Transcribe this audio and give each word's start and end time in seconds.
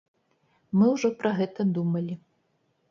Мы 0.79 0.85
ўжо 0.95 1.07
пра 1.21 1.35
гэта 1.41 1.61
думалі. 1.77 2.13